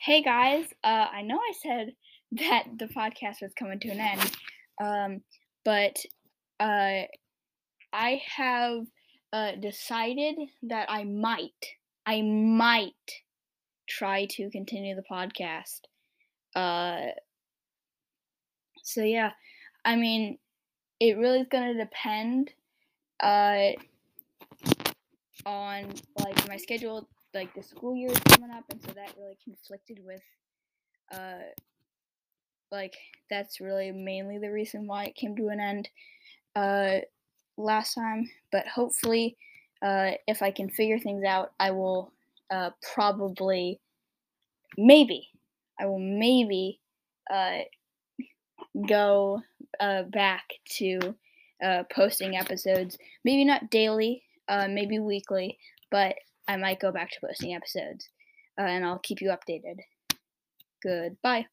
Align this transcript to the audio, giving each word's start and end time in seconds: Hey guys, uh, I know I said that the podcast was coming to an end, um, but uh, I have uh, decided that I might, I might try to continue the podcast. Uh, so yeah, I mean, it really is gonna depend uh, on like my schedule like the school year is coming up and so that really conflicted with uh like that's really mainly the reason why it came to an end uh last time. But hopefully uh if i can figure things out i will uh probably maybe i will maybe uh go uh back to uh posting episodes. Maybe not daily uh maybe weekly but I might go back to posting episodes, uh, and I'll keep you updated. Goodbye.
Hey 0.00 0.22
guys, 0.22 0.64
uh, 0.84 1.06
I 1.12 1.22
know 1.22 1.38
I 1.38 1.52
said 1.60 1.92
that 2.32 2.66
the 2.78 2.86
podcast 2.86 3.42
was 3.42 3.52
coming 3.58 3.80
to 3.80 3.88
an 3.88 3.98
end, 3.98 4.36
um, 4.80 5.22
but 5.64 5.96
uh, 6.60 7.02
I 7.92 8.22
have 8.36 8.86
uh, 9.32 9.52
decided 9.60 10.36
that 10.62 10.88
I 10.88 11.02
might, 11.02 11.66
I 12.06 12.22
might 12.22 12.92
try 13.88 14.26
to 14.26 14.48
continue 14.50 14.94
the 14.94 15.02
podcast. 15.10 15.80
Uh, 16.54 17.10
so 18.84 19.02
yeah, 19.02 19.32
I 19.84 19.96
mean, 19.96 20.38
it 21.00 21.18
really 21.18 21.40
is 21.40 21.48
gonna 21.50 21.74
depend 21.74 22.52
uh, 23.20 23.70
on 25.44 25.92
like 26.20 26.48
my 26.48 26.56
schedule 26.56 27.08
like 27.34 27.54
the 27.54 27.62
school 27.62 27.94
year 27.94 28.10
is 28.10 28.18
coming 28.20 28.50
up 28.50 28.64
and 28.70 28.82
so 28.82 28.92
that 28.92 29.14
really 29.18 29.36
conflicted 29.44 30.00
with 30.04 30.22
uh 31.12 31.44
like 32.70 32.94
that's 33.30 33.60
really 33.60 33.92
mainly 33.92 34.38
the 34.38 34.50
reason 34.50 34.86
why 34.86 35.04
it 35.04 35.14
came 35.14 35.36
to 35.36 35.48
an 35.48 35.60
end 35.60 35.88
uh 36.56 36.98
last 37.56 37.94
time. 37.94 38.28
But 38.52 38.66
hopefully 38.66 39.36
uh 39.82 40.12
if 40.26 40.42
i 40.42 40.50
can 40.50 40.68
figure 40.68 40.98
things 40.98 41.24
out 41.24 41.52
i 41.60 41.70
will 41.70 42.12
uh 42.50 42.70
probably 42.94 43.78
maybe 44.76 45.28
i 45.78 45.86
will 45.86 46.00
maybe 46.00 46.80
uh 47.32 47.58
go 48.88 49.40
uh 49.78 50.02
back 50.02 50.44
to 50.78 51.14
uh 51.62 51.82
posting 51.92 52.36
episodes. 52.36 52.98
Maybe 53.24 53.44
not 53.44 53.70
daily 53.70 54.22
uh 54.48 54.66
maybe 54.68 54.98
weekly 54.98 55.58
but 55.90 56.16
I 56.48 56.56
might 56.56 56.80
go 56.80 56.90
back 56.90 57.10
to 57.10 57.20
posting 57.24 57.54
episodes, 57.54 58.08
uh, 58.58 58.62
and 58.62 58.84
I'll 58.84 58.98
keep 58.98 59.20
you 59.20 59.28
updated. 59.28 59.76
Goodbye. 60.82 61.46